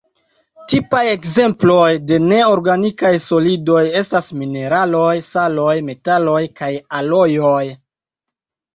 [0.71, 7.65] Tipaj ekzemploj de neorganikaj solidoj estas mineraloj, saloj, metaloj kaj alojoj.